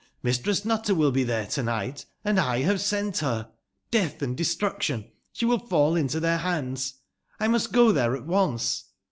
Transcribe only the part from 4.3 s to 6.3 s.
destruction! sbe will f 8^ into